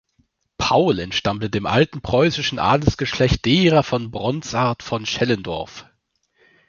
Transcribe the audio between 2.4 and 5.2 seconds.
Adelsgeschlecht derer von Bronsart von